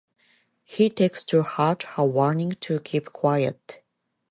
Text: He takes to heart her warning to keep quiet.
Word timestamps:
He 0.63 0.89
takes 0.89 1.23
to 1.25 1.43
heart 1.43 1.83
her 1.95 2.03
warning 2.03 2.53
to 2.61 2.79
keep 2.79 3.13
quiet. 3.13 3.83